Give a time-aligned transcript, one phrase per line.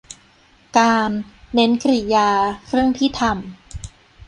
[0.77, 1.11] -การ
[1.53, 2.29] เน้นกริยา
[2.69, 3.35] เรื่องที่ทำ